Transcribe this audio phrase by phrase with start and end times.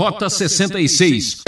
[0.00, 1.42] Rota 66.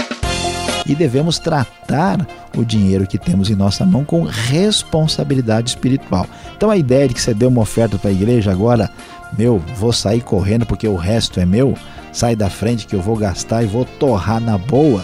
[0.85, 2.23] E devemos tratar
[2.55, 6.27] o dinheiro que temos em nossa mão com responsabilidade espiritual.
[6.55, 8.91] Então a ideia de que você deu uma oferta para a igreja agora,
[9.35, 11.75] meu, vou sair correndo porque o resto é meu,
[12.11, 15.03] sai da frente que eu vou gastar e vou torrar na boa.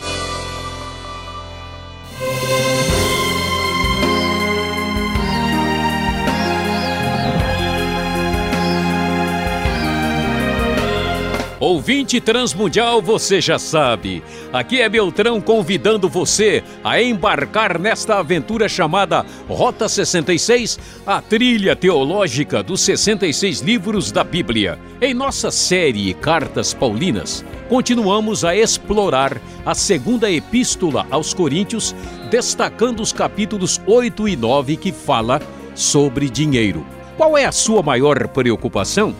[11.89, 14.21] Ouvinte Transmundial, você já sabe.
[14.53, 22.61] Aqui é Beltrão convidando você a embarcar nesta aventura chamada Rota 66, a trilha teológica
[22.61, 24.77] dos 66 livros da Bíblia.
[25.01, 31.95] Em nossa série Cartas Paulinas, continuamos a explorar a segunda epístola aos Coríntios,
[32.29, 35.41] destacando os capítulos 8 e 9 que fala
[35.73, 36.85] sobre dinheiro.
[37.17, 39.15] Qual é a sua maior preocupação?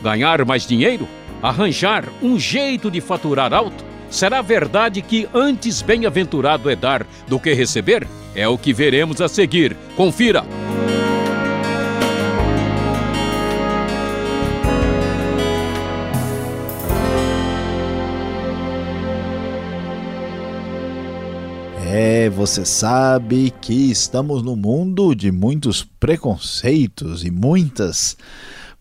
[0.00, 1.08] Ganhar mais dinheiro?
[1.44, 3.84] Arranjar um jeito de faturar alto?
[4.08, 8.08] Será verdade que antes bem-aventurado é dar do que receber?
[8.34, 9.76] É o que veremos a seguir.
[9.94, 10.42] Confira!
[21.86, 28.16] É, você sabe que estamos no mundo de muitos preconceitos e muitas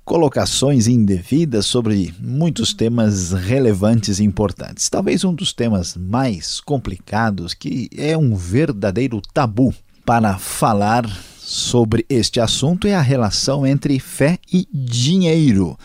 [0.06, 4.90] colocações indevidas sobre muitos temas relevantes e importantes.
[4.90, 9.74] Talvez um dos temas mais complicados, que é um verdadeiro tabu
[10.06, 11.08] para falar
[11.40, 15.78] sobre este assunto, é a relação entre fé e dinheiro.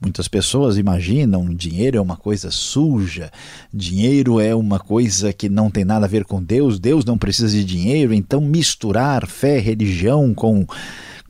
[0.00, 3.30] Muitas pessoas imaginam dinheiro é uma coisa suja,
[3.72, 7.48] dinheiro é uma coisa que não tem nada a ver com Deus, Deus não precisa
[7.48, 10.66] de dinheiro, então misturar fé, religião com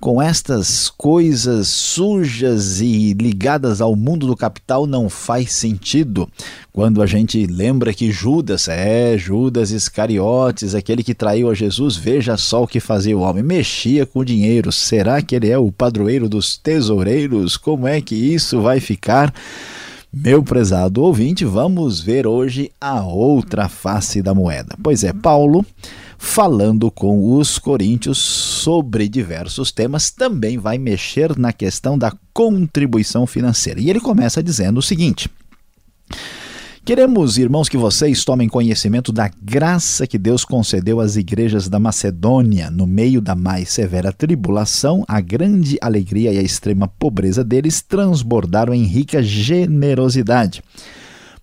[0.04, 6.28] com estas coisas sujas e ligadas ao mundo do capital não faz sentido.
[6.70, 12.36] Quando a gente lembra que Judas, é, Judas Iscariotes, aquele que traiu a Jesus, veja
[12.36, 14.70] só o que fazia o homem, mexia com o dinheiro.
[14.70, 17.56] Será que ele é o padroeiro dos tesoureiros?
[17.56, 19.32] Como é que isso vai ficar?
[20.12, 24.76] Meu prezado ouvinte, vamos ver hoje a outra face da moeda.
[24.82, 25.64] Pois é, Paulo
[26.24, 33.78] falando com os coríntios sobre diversos temas, também vai mexer na questão da contribuição financeira.
[33.78, 35.30] E ele começa dizendo o seguinte:
[36.84, 42.70] Queremos, irmãos, que vocês tomem conhecimento da graça que Deus concedeu às igrejas da Macedônia.
[42.70, 48.74] No meio da mais severa tribulação, a grande alegria e a extrema pobreza deles transbordaram
[48.74, 50.62] em rica generosidade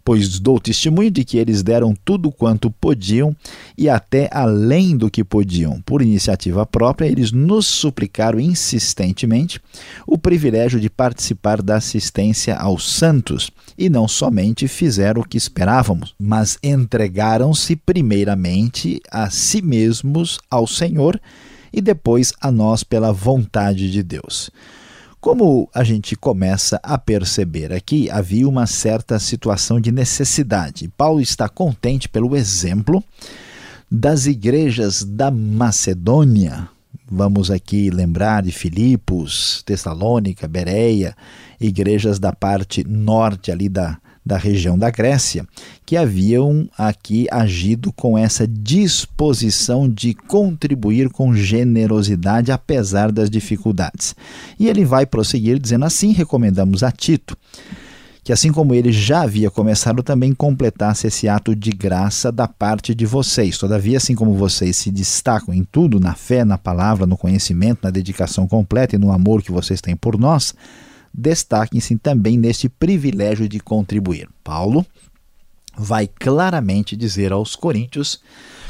[0.04, 3.36] pois dou testemunho de que eles deram tudo quanto podiam
[3.78, 5.82] e até além do que podiam.
[5.82, 9.60] Por iniciativa própria, eles nos suplicaram insistentemente
[10.06, 16.14] o privilégio de participar da assistência aos santos e não somente fizeram o que esperávamos,
[16.20, 21.20] mas entregaram-se primeiramente a si mesmos ao Senhor
[21.74, 24.52] e depois a nós pela vontade de Deus.
[25.22, 30.92] Como a gente começa a perceber aqui, havia uma certa situação de necessidade.
[30.98, 33.04] Paulo está contente pelo exemplo
[33.90, 36.68] das igrejas da Macedônia.
[37.08, 41.16] Vamos aqui lembrar de Filipos, Tessalônica, Bereia,
[41.59, 45.46] igrejas da parte norte ali da, da região da Grécia,
[45.86, 54.16] que haviam aqui agido com essa disposição de contribuir com generosidade apesar das dificuldades.
[54.59, 57.36] E ele vai prosseguir dizendo assim: recomendamos a Tito
[58.24, 62.94] que assim como ele já havia começado, também completasse esse ato de graça da parte
[62.94, 63.58] de vocês.
[63.58, 67.90] Todavia, assim como vocês se destacam em tudo, na fé, na palavra, no conhecimento, na
[67.90, 70.53] dedicação completa e no amor que vocês têm por nós,
[71.14, 74.30] destaquem-se também neste privilégio de contribuir.
[74.44, 74.86] Paulo
[75.78, 78.22] vai claramente dizer aos coríntios,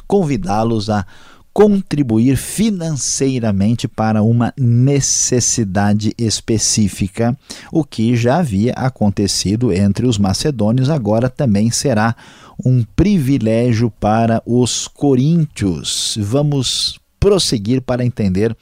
[0.08, 1.06] convidá-los a
[1.54, 7.38] contribuir financeiramente para uma necessidade específica,
[7.72, 12.16] o que já havia acontecido entre os macedônios, agora também será
[12.64, 16.18] um privilégio para os coríntios.
[16.22, 18.56] Vamos prosseguir para entender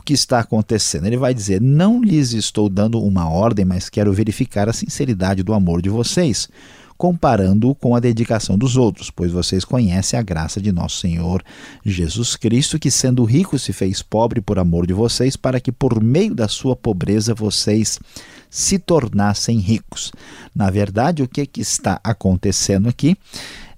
[0.00, 1.06] o que está acontecendo.
[1.06, 5.52] Ele vai dizer: Não lhes estou dando uma ordem, mas quero verificar a sinceridade do
[5.52, 6.48] amor de vocês,
[6.96, 11.44] comparando-o com a dedicação dos outros, pois vocês conhecem a graça de nosso Senhor
[11.84, 16.02] Jesus Cristo, que sendo rico se fez pobre por amor de vocês, para que por
[16.02, 18.00] meio da sua pobreza vocês
[18.48, 20.10] se tornassem ricos.
[20.54, 23.16] Na verdade, o que, que está acontecendo aqui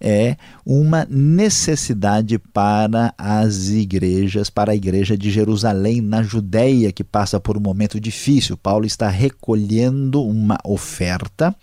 [0.04, 7.38] é uma necessidade para as igrejas, para a igreja de Jerusalém, na Judéia, que passa
[7.38, 8.56] por um momento difícil.
[8.56, 11.54] Paulo está recolhendo uma oferta,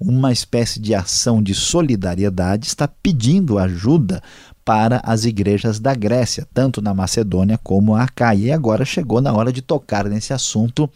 [0.00, 4.22] uma espécie de ação de solidariedade, está pedindo ajuda
[4.64, 8.46] para as igrejas da Grécia, tanto na Macedônia como a Acaia.
[8.46, 10.88] E agora chegou na hora de tocar nesse assunto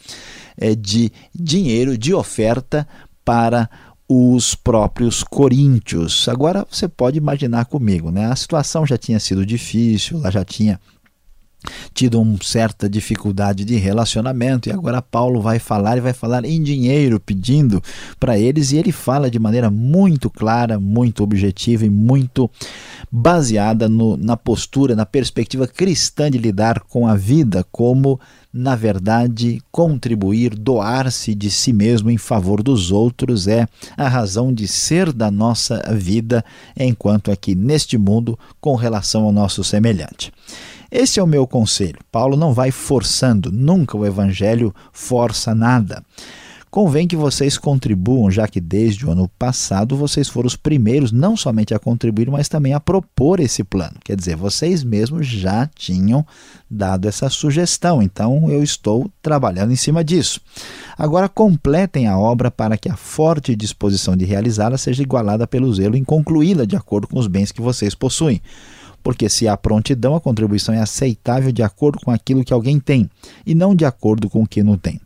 [0.57, 2.89] é, de dinheiro, de oferta
[3.25, 3.69] para
[4.09, 6.29] os próprios coríntios.
[6.29, 8.27] Agora você pode imaginar comigo, né?
[8.27, 10.81] A situação já tinha sido difícil, ela já tinha
[11.93, 16.63] tido uma certa dificuldade de relacionamento e agora Paulo vai falar e vai falar em
[16.63, 17.83] dinheiro pedindo
[18.21, 22.51] para eles e ele fala de maneira muito clara, muito objetiva e muito
[23.11, 28.21] baseada no, na postura, na perspectiva cristã de lidar com a vida como
[28.57, 34.67] na verdade, contribuir, doar-se de si mesmo em favor dos outros é a razão de
[34.67, 36.43] ser da nossa vida
[36.75, 40.33] enquanto aqui neste mundo com relação ao nosso semelhante.
[40.91, 41.99] Esse é o meu conselho.
[42.11, 46.03] Paulo não vai forçando, nunca o evangelho força nada.
[46.71, 51.37] Convém que vocês contribuam, já que desde o ano passado vocês foram os primeiros não
[51.37, 53.97] somente a contribuir, mas também a propor esse plano.
[54.05, 56.27] Quer dizer, vocês mesmos já tinham
[56.71, 60.41] dado essa sugestão, então eu estou trabalhando em cima disso.
[60.99, 65.97] Agora completem a obra para que a forte disposição de realizá-la seja igualada pelo zelo
[65.97, 68.43] em concluí-la de acordo com os bens que vocês possuem
[69.07, 73.09] porque se há prontidão, a contribuição é aceitável de acordo com aquilo que alguém tem
[73.47, 75.01] e não de acordo com o que não tem.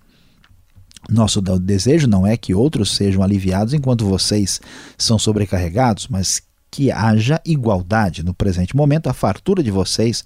[1.09, 4.61] Nosso desejo não é que outros sejam aliviados enquanto vocês
[4.99, 8.23] são sobrecarregados, mas que haja igualdade.
[8.23, 10.25] No presente momento, a fartura de vocês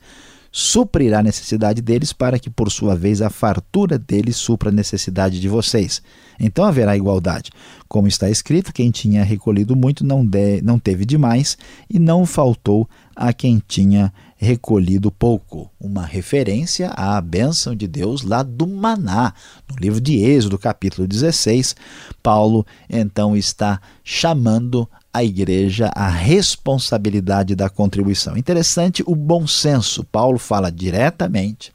[0.56, 5.40] suprirá a necessidade deles para que, por sua vez, a fartura deles supra a necessidade
[5.40, 6.00] de vocês.
[6.38, 7.50] Então haverá igualdade.
[7.88, 11.58] Como está escrito, quem tinha recolhido muito não, de, não teve demais
[11.90, 15.68] e não faltou a quem tinha recolhido pouco.
[15.80, 19.34] Uma referência à bênção de Deus lá do Maná.
[19.68, 21.74] No livro de Êxodo, capítulo 16,
[22.22, 28.36] Paulo então está chamando a igreja à responsabilidade da contribuição.
[28.36, 30.02] Interessante o bom senso.
[30.02, 31.72] Paulo fala diretamente.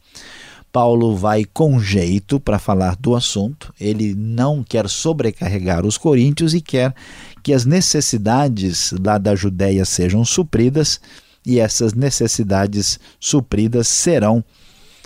[0.73, 3.73] Paulo vai com jeito para falar do assunto.
[3.79, 6.93] Ele não quer sobrecarregar os coríntios e quer
[7.41, 10.99] que as necessidades lá da Judéia sejam supridas
[11.45, 14.43] e essas necessidades supridas serão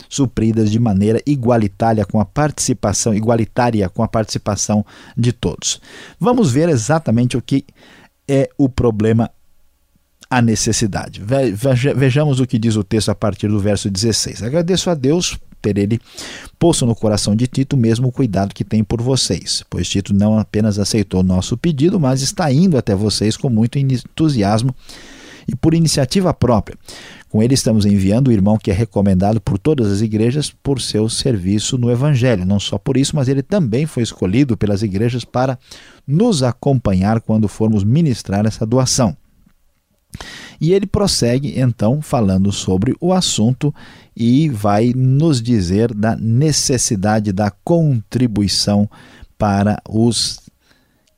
[0.09, 4.85] supridas de maneira igualitária com a participação igualitária com a participação
[5.15, 5.79] de todos.
[6.19, 7.65] Vamos ver exatamente o que
[8.27, 9.29] é o problema
[10.29, 11.21] a necessidade.
[11.95, 14.41] Vejamos o que diz o texto a partir do verso 16.
[14.41, 15.99] Agradeço a Deus ter ele
[16.59, 20.37] posto no coração de Tito o mesmo cuidado que tem por vocês, pois Tito não
[20.37, 24.75] apenas aceitou o nosso pedido, mas está indo até vocês com muito entusiasmo
[25.47, 26.77] e por iniciativa própria.
[27.33, 31.09] Com ele estamos enviando o irmão que é recomendado por todas as igrejas por seu
[31.09, 32.45] serviço no Evangelho.
[32.45, 35.57] Não só por isso, mas ele também foi escolhido pelas igrejas para
[36.05, 39.17] nos acompanhar quando formos ministrar essa doação.
[40.61, 43.73] E ele prossegue então falando sobre o assunto
[44.15, 48.87] e vai nos dizer da necessidade da contribuição
[49.39, 50.39] para os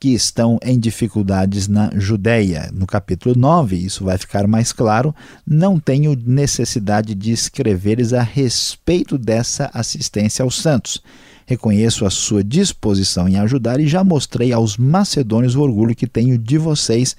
[0.06, 2.69] que estão em dificuldades na Judéia.
[2.72, 5.16] No capítulo 9, isso vai ficar mais claro.
[5.48, 11.02] Não tenho necessidade de escreveres a respeito dessa assistência aos santos.
[11.48, 16.38] Reconheço a sua disposição em ajudar e já mostrei aos macedônios o orgulho que tenho
[16.38, 17.16] de vocês,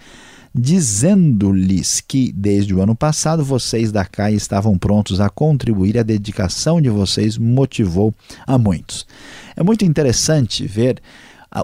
[0.55, 6.81] dizendo-lhes que desde o ano passado vocês da CAI estavam prontos a contribuir, a dedicação
[6.81, 8.15] de vocês motivou
[8.47, 9.05] a muitos.
[9.57, 11.03] É muito interessante ver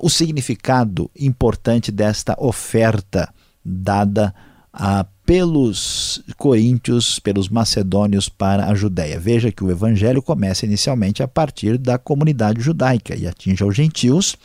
[0.00, 3.32] o significado importante desta oferta
[3.64, 4.34] dada
[4.72, 9.20] a, pelos coríntios, pelos macedônios para a Judéia.
[9.20, 14.36] Veja que o evangelho começa inicialmente a partir da comunidade judaica e atinge aos gentios,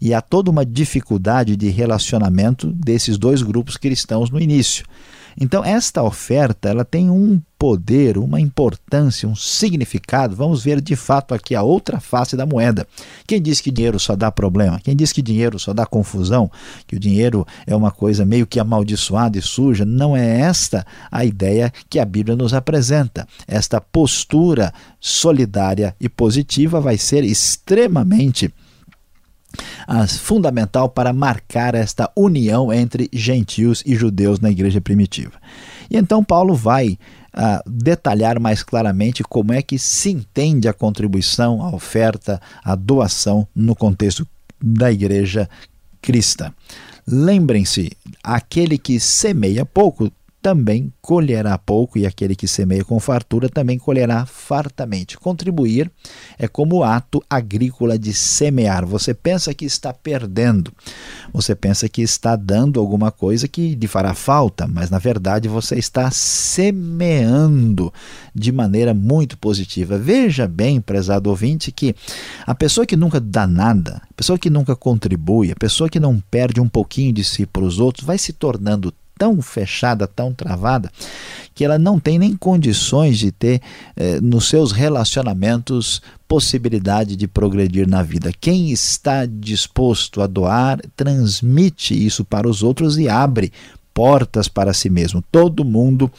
[0.00, 4.84] e há toda uma dificuldade de relacionamento desses dois grupos cristãos no início.
[5.40, 10.36] Então, esta oferta ela tem um poder, uma importância, um significado.
[10.36, 12.86] Vamos ver de fato aqui a outra face da moeda.
[13.26, 14.78] Quem diz que dinheiro só dá problema?
[14.80, 16.50] Quem diz que dinheiro só dá confusão?
[16.86, 19.84] Que o dinheiro é uma coisa meio que amaldiçoada e suja?
[19.84, 23.26] Não é esta a ideia que a Bíblia nos apresenta.
[23.48, 28.52] Esta postura solidária e positiva vai ser extremamente
[30.18, 35.32] fundamental para marcar esta união entre gentios e judeus na igreja primitiva.
[35.90, 36.98] E então Paulo vai
[37.34, 43.46] uh, detalhar mais claramente como é que se entende a contribuição, a oferta, a doação
[43.54, 44.26] no contexto
[44.62, 45.48] da igreja
[46.00, 46.52] cristã.
[47.06, 47.92] Lembrem-se,
[48.22, 50.10] aquele que semeia pouco
[50.44, 55.16] também colherá pouco, e aquele que semeia com fartura também colherá fartamente.
[55.16, 55.90] Contribuir
[56.38, 58.84] é como o ato agrícola de semear.
[58.84, 60.70] Você pensa que está perdendo,
[61.32, 65.76] você pensa que está dando alguma coisa que lhe fará falta, mas na verdade você
[65.76, 67.90] está semeando
[68.34, 69.96] de maneira muito positiva.
[69.96, 71.96] Veja bem, prezado ouvinte, que
[72.46, 76.20] a pessoa que nunca dá nada, a pessoa que nunca contribui, a pessoa que não
[76.30, 80.90] perde um pouquinho de si para os outros, vai se tornando tão fechada, tão travada,
[81.54, 83.60] que ela não tem nem condições de ter
[83.96, 88.32] eh, nos seus relacionamentos possibilidade de progredir na vida.
[88.40, 93.52] Quem está disposto a doar, transmite isso para os outros e abre
[93.92, 95.22] portas para si mesmo.
[95.30, 96.10] Todo mundo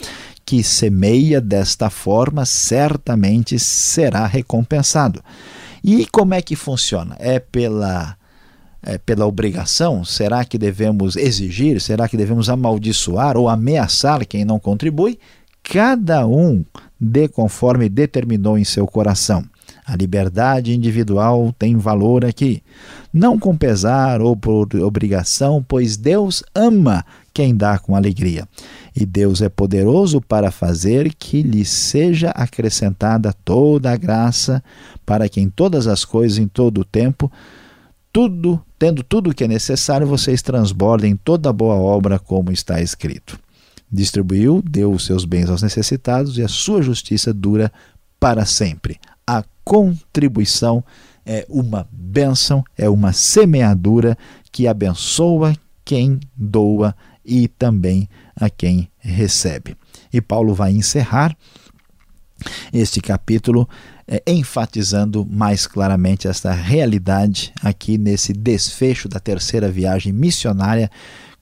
[0.45, 5.21] que semeia desta forma certamente será recompensado.
[5.83, 7.15] E como é que funciona?
[7.19, 8.15] É pela
[8.85, 10.05] é, pela obrigação?
[10.05, 11.81] Será que devemos exigir?
[11.81, 15.17] Será que devemos amaldiçoar ou ameaçar quem não contribui?
[15.63, 16.63] Cada um
[16.99, 19.43] dê conforme determinou em seu coração.
[19.85, 22.63] A liberdade individual tem valor aqui.
[23.11, 28.47] Não com pesar ou por obrigação, pois Deus ama quem dá com alegria.
[28.95, 34.63] E Deus é poderoso para fazer que lhe seja acrescentada toda a graça,
[35.05, 37.31] para que em todas as coisas, em todo o tempo,
[38.11, 43.39] tudo, tendo tudo o que é necessário, vocês transbordem toda boa obra, como está escrito.
[43.91, 47.71] Distribuiu, deu os seus bens aos necessitados e a sua justiça dura
[48.19, 48.99] para sempre.
[49.25, 50.83] A contribuição
[51.25, 54.17] é uma bênção, é uma semeadura
[54.51, 59.75] que abençoa quem doa e também a quem recebe.
[60.11, 61.35] E Paulo vai encerrar
[62.73, 63.67] este capítulo
[64.07, 70.91] é, enfatizando mais claramente esta realidade aqui nesse desfecho da terceira viagem missionária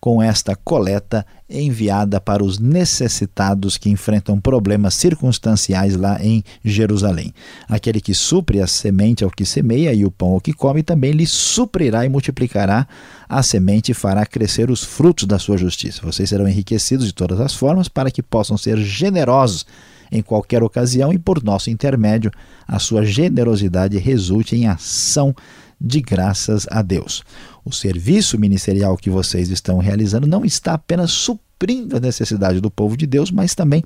[0.04, 7.34] com esta coleta enviada para os necessitados que enfrentam problemas circunstanciais lá em Jerusalém.
[7.70, 11.12] Aquele que supre a semente ao que semeia e o pão ao que come também
[11.12, 12.86] lhe suprirá e multiplicará
[13.30, 16.02] a semente e fará crescer os frutos da sua justiça.
[16.04, 19.66] Vocês serão enriquecidos de todas as formas para que possam ser generosos
[20.12, 22.32] em qualquer ocasião e por nosso intermédio
[22.68, 25.36] a sua generosidade resulte em ação
[25.80, 27.24] de graças a Deus.
[27.66, 32.96] O serviço ministerial que vocês estão realizando não está apenas suprindo a necessidade do povo
[32.96, 33.84] de Deus, mas também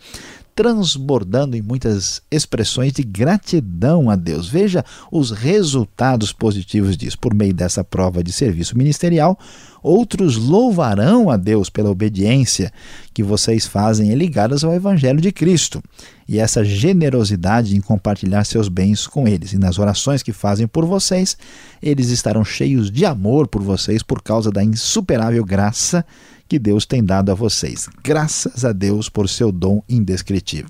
[0.58, 4.50] transbordando em muitas expressões de gratidão a Deus.
[4.50, 7.20] Veja os resultados positivos disso.
[7.20, 9.38] Por meio dessa prova de serviço ministerial,
[9.84, 12.74] outros louvarão a Deus pela obediência
[13.14, 15.80] que vocês fazem ligadas ao Evangelho de Cristo
[16.28, 19.54] e essa generosidade em compartilhar seus bens com eles.
[19.54, 21.38] E nas orações que fazem por vocês,
[21.80, 26.04] eles estarão cheios de amor por vocês por causa da insuperável graça
[26.48, 27.90] que Deus tem dado a vocês.
[28.04, 30.70] Graças a Deus por seu dom indescritível.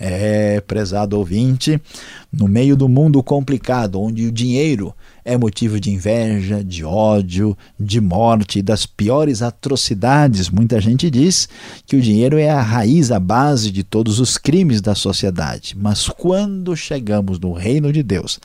[0.00, 1.80] É, prezado ouvinte,
[2.32, 4.94] no meio do mundo complicado, onde o dinheiro
[5.24, 11.48] é motivo de inveja, de ódio, de morte, das piores atrocidades, muita gente diz
[11.84, 15.76] que o dinheiro é a raiz, a base de todos os crimes da sociedade.
[15.76, 18.38] Mas quando chegamos no reino de Deus,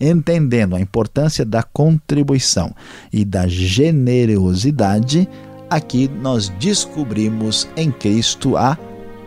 [0.00, 2.74] entendendo a importância da contribuição
[3.12, 5.28] e da generosidade,
[5.70, 8.76] aqui nós descobrimos em Cristo a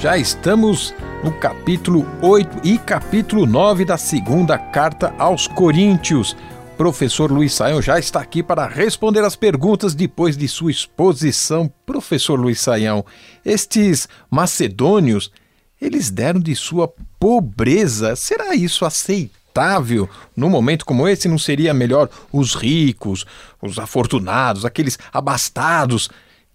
[0.00, 6.34] Já estamos no capítulo 8 e capítulo 9 da segunda carta aos Coríntios.
[6.78, 11.70] professor Luiz Saião já está aqui para responder as perguntas depois de sua exposição.
[11.84, 13.04] Professor Luiz Saião,
[13.44, 15.30] estes macedônios,
[15.78, 18.16] eles deram de sua pobreza.
[18.16, 20.08] Será isso aceitável?
[20.34, 23.26] Num momento como esse, não seria melhor os ricos,
[23.60, 26.08] os afortunados, aqueles abastados,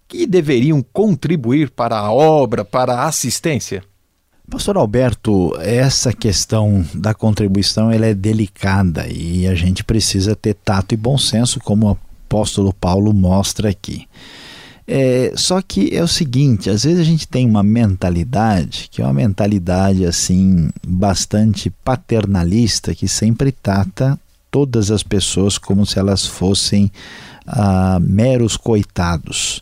[0.08, 3.82] que deveriam contribuir para a obra, para a assistência?
[4.48, 10.94] Pastor Alberto, essa questão da contribuição ela é delicada e a gente precisa ter tato
[10.94, 14.06] e bom senso, como o apóstolo Paulo mostra aqui.
[14.86, 19.04] É, só que é o seguinte, às vezes a gente tem uma mentalidade que é
[19.04, 24.16] uma mentalidade assim bastante paternalista que sempre trata
[24.48, 26.90] todas as pessoas como se elas fossem
[27.44, 29.60] ah, meros coitados.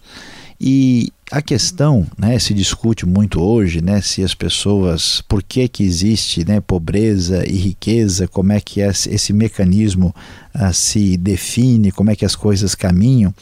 [0.60, 5.82] E a questão, né, se discute muito hoje, né, se as pessoas, por que que
[5.82, 10.14] existe, né, pobreza e riqueza, como é que é esse mecanismo
[10.54, 13.34] uh, se define, como é que as coisas caminham.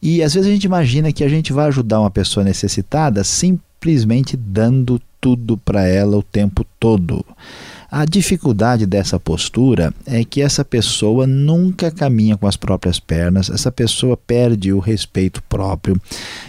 [0.00, 4.36] E às vezes a gente imagina que a gente vai ajudar uma pessoa necessitada simplesmente
[4.36, 7.24] dando tudo para ela o tempo todo.
[7.96, 13.70] A dificuldade dessa postura é que essa pessoa nunca caminha com as próprias pernas, essa
[13.70, 15.96] pessoa perde o respeito próprio,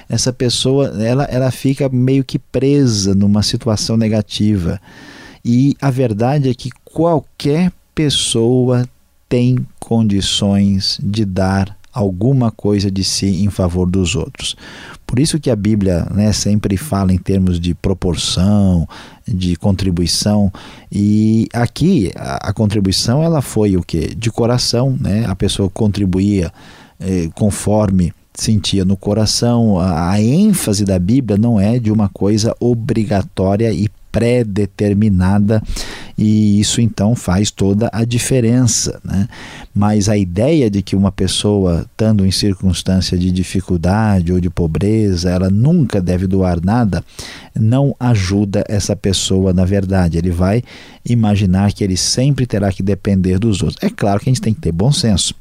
[0.09, 4.81] essa pessoa ela, ela fica meio que presa numa situação negativa.
[5.45, 8.89] E a verdade é que qualquer pessoa
[9.29, 14.57] tem condições de dar alguma coisa de si em favor dos outros.
[15.07, 18.85] Por isso que a Bíblia né, sempre fala em termos de proporção,
[19.25, 20.51] de contribuição.
[20.91, 24.13] E aqui a, a contribuição ela foi o que?
[24.13, 25.25] De coração, né?
[25.25, 26.51] A pessoa contribuía
[26.99, 29.79] eh, conforme sentia no coração.
[29.79, 35.61] A, a ênfase da Bíblia não é de uma coisa obrigatória e pré-determinada
[36.17, 38.99] e isso então faz toda a diferença.
[39.03, 39.27] Né?
[39.73, 45.29] Mas a ideia de que uma pessoa, estando em circunstância de dificuldade ou de pobreza,
[45.29, 47.03] ela nunca deve doar nada,
[47.53, 50.17] não ajuda essa pessoa na verdade.
[50.17, 50.63] Ele vai
[51.03, 53.81] imaginar que ele sempre terá que depender dos outros.
[53.81, 55.35] É claro que a gente tem que ter bom senso.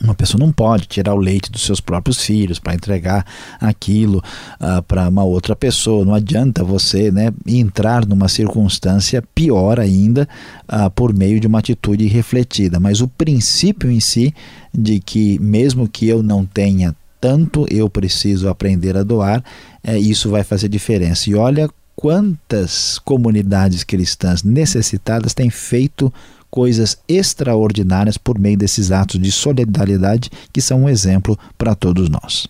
[0.00, 3.26] Uma pessoa não pode tirar o leite dos seus próprios filhos para entregar
[3.60, 4.22] aquilo uh,
[4.58, 6.02] ah, para uma outra pessoa.
[6.02, 10.26] Não adianta você né, entrar numa circunstância pior ainda
[10.64, 12.80] uh, por meio de uma atitude refletida.
[12.80, 14.34] Mas o princípio em si
[14.72, 19.44] de que, mesmo que eu não tenha tanto, eu preciso aprender a doar,
[19.84, 21.28] é, isso vai fazer diferença.
[21.28, 26.12] E olha quantas comunidades cristãs necessitadas têm feito
[26.52, 32.46] coisas extraordinárias por meio desses atos de solidariedade que são um exemplo para todos nós.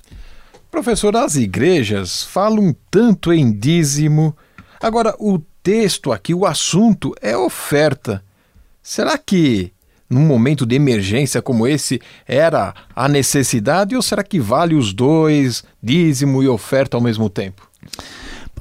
[0.73, 4.37] Professor, as igrejas falam tanto em dízimo.
[4.81, 8.25] Agora, o texto aqui, o assunto é oferta.
[8.83, 9.73] Será que
[10.11, 15.63] num momento de emergência como esse era a necessidade ou será que vale os dois,
[15.81, 17.71] dízimo e oferta ao mesmo tempo?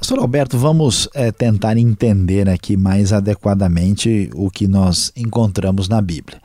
[0.02, 6.42] Pastor Alberto, vamos é, tentar entender aqui mais adequadamente o que nós encontramos na Bíblia.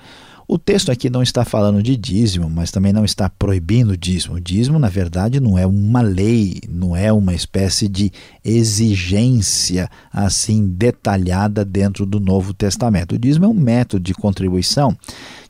[0.47, 4.35] O texto aqui não está falando de dízimo, mas também não está proibindo dízimo.
[4.35, 8.11] O dízimo, na verdade, não é uma lei, não é uma espécie de
[8.45, 13.15] exigência assim detalhada dentro do Novo Testamento.
[13.15, 14.95] O dízimo é um método de contribuição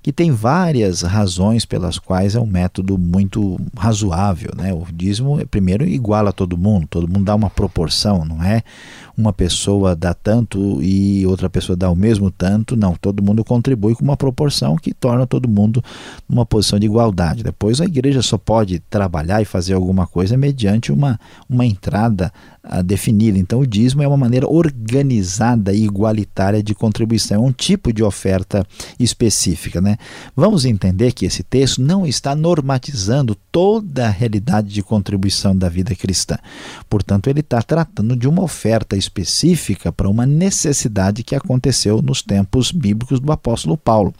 [0.02, 4.52] que tem várias razões pelas quais é um método muito razoável.
[4.56, 4.74] Né?
[4.74, 8.64] O dízimo, primeiro, iguala todo mundo, todo mundo dá uma proporção, não é
[9.18, 13.96] uma pessoa dá tanto e outra pessoa dá o mesmo tanto, não, todo mundo contribui
[13.96, 15.84] com uma proporção que torna todo mundo
[16.30, 17.44] numa posição de igualdade.
[17.44, 22.32] Depois a igreja só pode trabalhar e fazer alguma coisa mediante uma, uma entrada
[22.84, 23.40] definida.
[23.40, 28.04] Então, o dízimo é uma maneira organizada e igualitária de contribuição, é um tipo de
[28.04, 28.66] oferta
[29.00, 29.80] específica.
[29.80, 29.98] Né?
[30.36, 35.96] Vamos entender que esse texto não está normatizando toda a realidade de contribuição da vida
[35.96, 36.38] cristã.
[36.90, 39.07] Portanto, ele está tratando de uma oferta específica
[39.92, 44.14] para uma necessidade que aconteceu nos tempos bíblicos do apóstolo Paulo.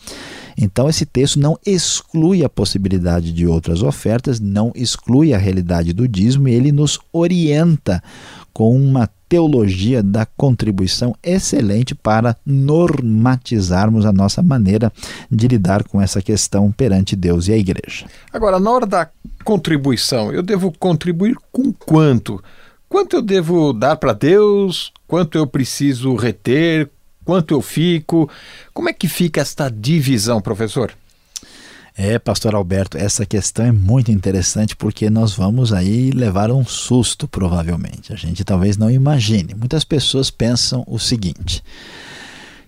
[0.58, 6.08] Então, esse texto não exclui a possibilidade de outras ofertas, não exclui a realidade do
[6.08, 8.02] dízimo, e ele nos orienta
[8.52, 14.92] com uma teologia da contribuição excelente para normatizarmos a nossa maneira
[15.30, 18.06] de lidar com essa questão perante Deus e a igreja.
[18.32, 19.10] Agora, na hora da
[19.44, 22.42] contribuição, eu devo contribuir com quanto?
[22.90, 24.92] Quanto eu devo dar para Deus?
[25.08, 26.90] Quanto eu preciso reter?
[27.26, 28.30] Quanto eu fico?
[28.74, 30.94] Como é que fica esta divisão, professor?
[32.00, 37.28] É, pastor Alberto, essa questão é muito interessante porque nós vamos aí levar um susto,
[37.28, 38.14] provavelmente.
[38.14, 39.56] A gente talvez não imagine.
[39.56, 41.64] Muitas pessoas pensam o seguinte: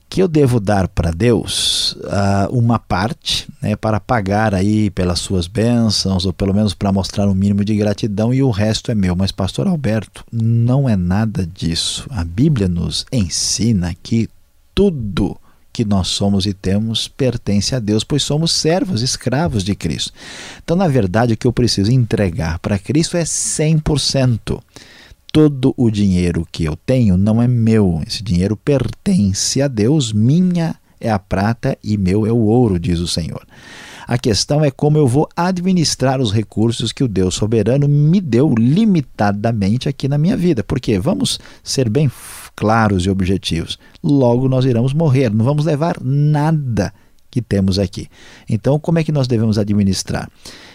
[0.10, 5.45] que eu devo dar para Deus uh, uma parte né, para pagar aí pelas suas
[5.45, 9.15] bênçãos, ou pelo menos para mostrar um mínimo de gratidão, e o resto é meu.
[9.15, 12.08] Mas, pastor Alberto, não é nada disso.
[12.10, 14.28] A Bíblia nos ensina que
[14.74, 15.38] tudo
[15.72, 20.12] que nós somos e temos pertence a Deus, pois somos servos, escravos de Cristo.
[20.63, 24.60] Então, na verdade, o que eu preciso entregar para Cristo é 100%
[25.32, 28.02] todo o dinheiro que eu tenho não é meu.
[28.06, 33.00] Esse dinheiro pertence a Deus, minha é a prata e meu é o ouro, diz
[33.00, 33.46] o Senhor.
[34.08, 38.56] A questão é como eu vou administrar os recursos que o Deus soberano me deu
[38.58, 40.63] limitadamente aqui na minha vida.
[40.63, 42.12] Porque vamos ser bem
[42.56, 43.78] claros e objetivos.
[44.04, 46.92] Logo nós iremos morrer, não vamos levar nada
[47.30, 48.08] que temos aqui.
[48.50, 50.28] Então, como é que nós devemos administrar?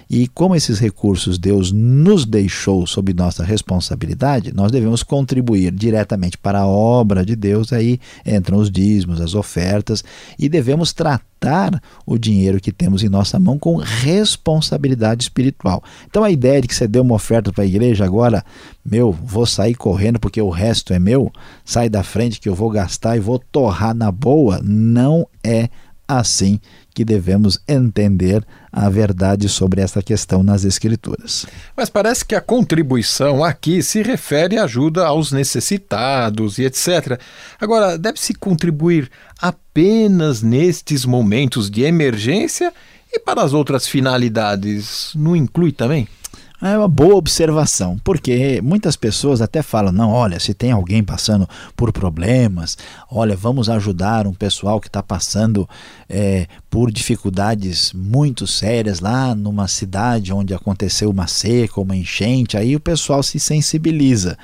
[0.08, 6.60] E como esses recursos Deus nos deixou sob nossa responsabilidade, nós devemos contribuir diretamente para
[6.60, 7.72] a obra de Deus.
[7.72, 10.04] Aí entram os dízimos, as ofertas,
[10.38, 15.82] e devemos tratar o dinheiro que temos em nossa mão com responsabilidade espiritual.
[16.08, 18.44] Então a ideia de que você deu uma oferta para a igreja agora,
[18.84, 21.30] meu, vou sair correndo porque o resto é meu,
[21.64, 25.68] sai da frente que eu vou gastar e vou torrar na boa, não é
[26.06, 26.60] assim
[26.94, 31.46] que devemos entender a verdade sobre essa questão nas Escrituras.
[31.76, 37.20] Mas parece que a contribuição aqui se refere à ajuda aos necessitados e etc.
[37.60, 42.72] Agora, deve-se contribuir apenas nestes momentos de emergência
[43.12, 46.08] e para as outras finalidades não inclui também?
[46.62, 51.48] É uma boa observação, porque muitas pessoas até falam: não, olha, se tem alguém passando
[51.76, 52.78] por problemas,
[53.10, 55.68] olha, vamos ajudar um pessoal que está passando
[56.08, 62.76] é, por dificuldades muito sérias lá numa cidade onde aconteceu uma seca, uma enchente, aí
[62.76, 64.38] o pessoal se sensibiliza.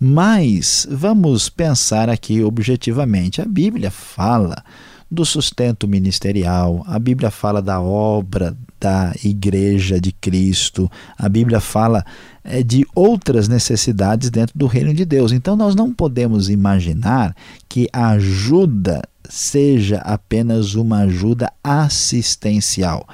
[0.00, 4.64] Mas vamos pensar aqui objetivamente: a Bíblia fala
[5.12, 12.02] do sustento ministerial, a Bíblia fala da obra da Igreja de Cristo, a Bíblia fala
[12.42, 15.30] é, de outras necessidades dentro do reino de Deus.
[15.30, 17.36] Então nós não podemos imaginar
[17.68, 23.06] que a ajuda seja apenas uma ajuda assistencial.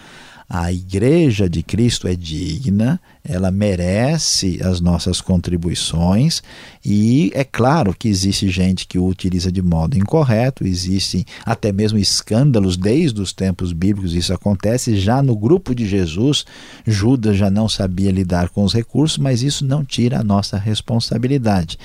[0.50, 6.42] A igreja de Cristo é digna, ela merece as nossas contribuições
[6.82, 11.98] e é claro que existe gente que o utiliza de modo incorreto, existem até mesmo
[11.98, 16.46] escândalos desde os tempos bíblicos, isso acontece já no grupo de Jesus.
[16.86, 21.78] Judas já não sabia lidar com os recursos, mas isso não tira a nossa responsabilidade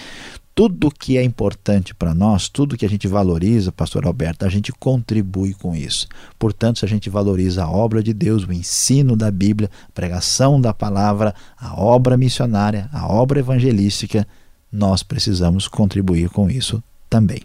[0.55, 4.71] tudo que é importante para nós, tudo que a gente valoriza, pastor Alberto, a gente
[4.71, 6.07] contribui com isso.
[6.37, 10.61] Portanto, se a gente valoriza a obra de Deus, o ensino da Bíblia, a pregação
[10.61, 14.27] da palavra, a obra missionária, a obra evangelística,
[14.71, 17.41] nós precisamos contribuir com isso também.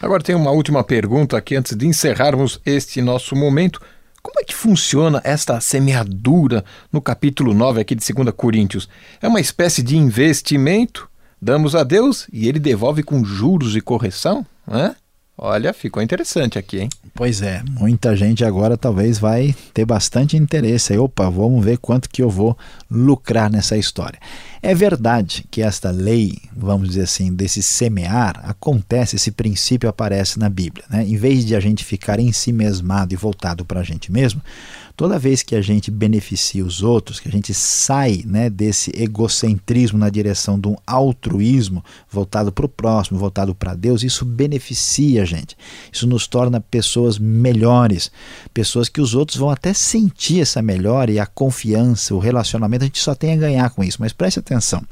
[0.00, 3.80] Agora tem uma última pergunta aqui antes de encerrarmos este nosso momento.
[4.20, 8.88] Como é que funciona esta semeadura no capítulo 9 aqui de 2 Coríntios?
[9.22, 11.08] É uma espécie de investimento
[11.40, 14.44] damos a Deus e ele devolve com juros e correção?
[14.66, 14.94] Né?
[15.40, 16.88] Olha, ficou interessante aqui, hein?
[17.14, 20.92] Pois é, muita gente agora talvez vai ter bastante interesse.
[20.92, 22.58] Aí, opa, vamos ver quanto que eu vou
[22.90, 24.18] lucrar nessa história.
[24.60, 30.48] É verdade que esta lei, vamos dizer assim, desse semear, acontece, esse princípio aparece na
[30.48, 30.84] Bíblia.
[30.90, 31.04] Né?
[31.04, 34.42] Em vez de a gente ficar em si mesmado e voltado para a gente mesmo,
[34.98, 39.96] toda vez que a gente beneficia os outros, que a gente sai né, desse egocentrismo
[39.96, 45.24] na direção de um altruísmo voltado para o próximo, voltado para Deus, isso beneficia a
[45.24, 45.56] gente.
[45.92, 48.10] Isso nos torna pessoas melhores,
[48.52, 52.88] pessoas que os outros vão até sentir essa melhora e a confiança, o relacionamento, a
[52.88, 53.98] gente só tem a ganhar com isso.
[54.00, 54.82] Mas preste atenção.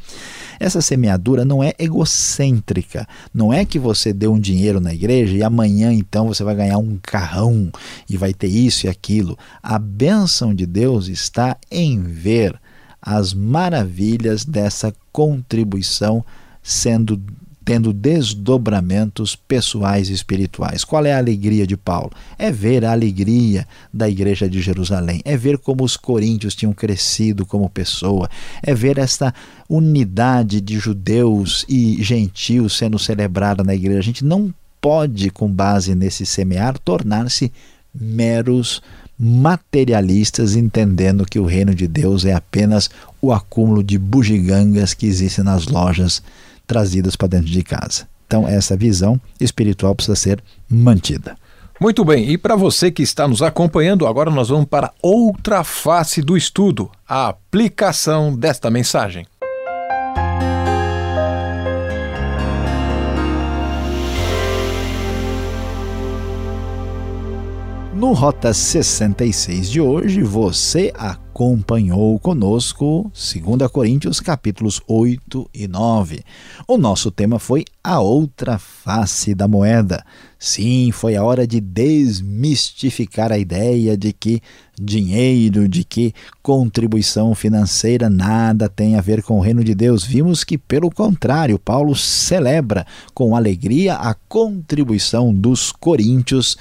[0.59, 3.07] Essa semeadura não é egocêntrica.
[3.33, 6.79] Não é que você deu um dinheiro na igreja e amanhã então você vai ganhar
[6.79, 7.71] um carrão
[8.09, 9.39] e vai ter isso e aquilo.
[9.63, 12.59] A bênção de Deus está em ver
[13.01, 16.25] as maravilhas dessa contribuição
[16.63, 17.23] sendo
[17.67, 20.85] tendo desdobramentos pessoais e espirituais.
[20.85, 22.13] Qual é a alegria de Paulo?
[22.39, 27.45] É ver a alegria da igreja de Jerusalém, é ver como os coríntios tinham crescido
[27.45, 28.31] como pessoa,
[28.63, 29.35] é ver esta
[29.69, 33.99] unidade de judeus e gentios sendo celebrada na igreja.
[33.99, 37.51] A gente não pode, com base nesse semear, tornar-se
[37.93, 38.81] meros
[39.19, 42.89] materialistas, entendendo que o reino de Deus é apenas
[43.21, 46.23] o acúmulo de bugigangas que existem nas lojas
[46.67, 48.09] trazidas para dentro de casa.
[48.27, 51.37] Então, essa visão espiritual precisa ser mantida.
[51.81, 56.23] Muito bem, e para você que está nos acompanhando, agora nós vamos para outra face
[56.23, 59.27] do estudo, a aplicação desta mensagem.
[67.95, 70.93] No Rota 66 de hoje, você
[71.37, 76.25] acompanhou conosco 2 Coríntios capítulos 8 e 9.
[76.67, 80.03] O nosso tema foi a outra face da moeda.
[80.39, 84.41] Sim, foi a hora de desmistificar a ideia de que
[84.81, 90.05] dinheiro, de que contribuição financeira nada tem a ver com o reino de Deus.
[90.05, 96.57] Vimos que, pelo contrário, Paulo celebra com alegria a contribuição dos coríntios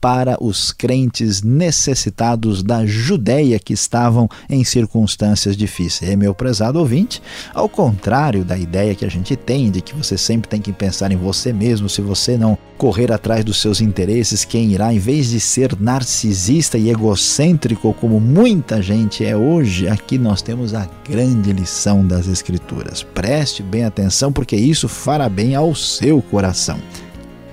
[0.00, 6.10] para os crentes necessitados da Judéia que estavam em circunstâncias difíceis.
[6.10, 7.20] É, meu prezado ouvinte,
[7.52, 11.12] ao contrário da ideia que a gente tem de que você sempre tem que pensar
[11.12, 15.28] em você mesmo, se você não correr atrás dos seus interesses, quem irá, em vez
[15.28, 21.52] de ser narcisista e egocêntrico como muita gente é hoje, aqui nós temos a grande
[21.52, 23.02] lição das Escrituras.
[23.02, 26.78] Preste bem atenção, porque isso fará bem ao seu coração.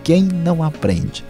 [0.01, 1.26] Quem não aprende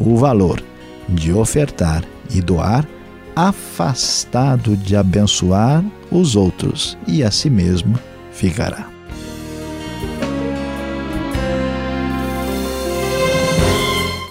[0.00, 0.62] o valor
[1.08, 2.02] de ofertar
[2.34, 2.88] e doar,
[3.36, 7.98] afastado de abençoar os outros e a si mesmo
[8.32, 8.88] ficará.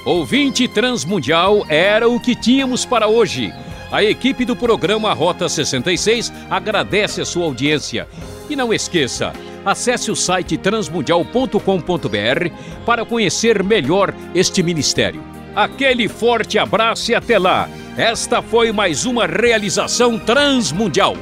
[0.05, 3.53] Ouvinte Transmundial era o que tínhamos para hoje.
[3.91, 8.07] A equipe do programa Rota 66 agradece a sua audiência.
[8.49, 12.49] E não esqueça, acesse o site transmundial.com.br
[12.85, 15.38] para conhecer melhor este ministério.
[15.59, 17.67] Aquele forte abraço e até lá.
[17.97, 21.17] Esta foi mais uma realização transmundial.